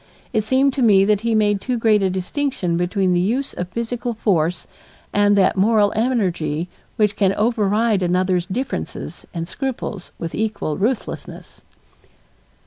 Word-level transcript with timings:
It 0.33 0.43
seemed 0.43 0.73
to 0.73 0.81
me 0.81 1.05
that 1.05 1.21
he 1.21 1.35
made 1.35 1.61
too 1.61 1.77
great 1.77 2.01
a 2.01 2.09
distinction 2.09 2.75
between 2.75 3.13
the 3.13 3.19
use 3.19 3.53
of 3.53 3.67
physical 3.69 4.15
force 4.15 4.65
and 5.13 5.35
that 5.37 5.55
moral 5.55 5.93
energy 5.95 6.69
which 6.95 7.15
can 7.15 7.35
override 7.35 8.01
another's 8.01 8.47
differences 8.47 9.27
and 9.31 9.47
scruples 9.47 10.11
with 10.17 10.33
equal 10.33 10.75
ruthlessness. 10.75 11.61